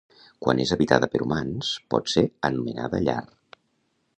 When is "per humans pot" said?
1.15-2.09